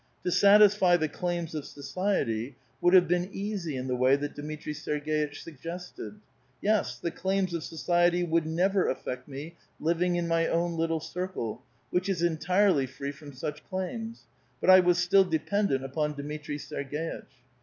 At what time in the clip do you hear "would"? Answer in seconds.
2.81-2.95, 8.23-8.47